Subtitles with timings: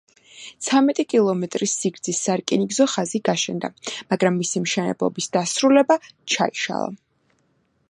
[0.67, 3.71] ცამეტი კილომეტრის სიგრძის სარკინიგზო ხაზი გაშენდა,
[4.15, 6.01] მაგრამ მისი მშენებლობის დასრულება
[6.35, 6.91] ჩაიშალა.